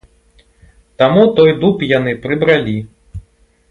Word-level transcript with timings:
Таму 1.03 1.27
той 1.39 1.55
дуб 1.63 1.85
яны 1.97 2.17
прыбралі. 2.25 2.77